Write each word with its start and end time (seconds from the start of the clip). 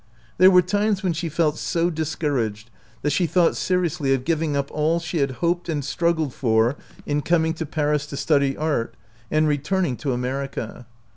There 0.39 0.49
were 0.49 0.63
times 0.63 1.03
when 1.03 1.13
she 1.13 1.29
felt 1.29 1.59
so 1.59 1.91
dis 1.91 2.15
couraged 2.15 2.71
that 3.03 3.11
she 3.11 3.27
thought 3.27 3.55
seriously 3.55 4.15
of 4.15 4.23
giv 4.25 4.41
ing 4.41 4.57
up 4.57 4.71
all 4.71 4.99
she 4.99 5.19
had 5.19 5.29
hoped 5.45 5.69
and 5.69 5.85
struggled 5.85 6.33
for 6.33 6.75
in 7.05 7.21
coming 7.21 7.53
to 7.53 7.67
Paris 7.67 8.07
to 8.07 8.17
study 8.17 8.57
art, 8.57 8.95
and 9.29 9.47
return 9.47 9.85
ing 9.85 9.97
to 9.97 10.11
America. 10.11 10.87